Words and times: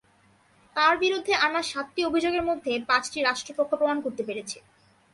তাঁর 0.75 0.93
বিরুদ্ধে 0.97 1.33
আনা 1.45 1.61
সাতটি 1.63 2.01
অভিযোগের 2.05 2.43
মধ্যে 2.49 2.73
পাঁচটি 2.89 3.17
রাষ্ট্রপক্ষ 3.21 3.71
প্রমাণ 3.75 3.97
করতে 4.05 4.23
পেরেছে। 4.23 4.57